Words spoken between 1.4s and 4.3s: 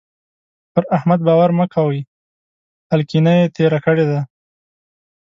مه کوئ؛ هلکينه يې تېره کړې ده.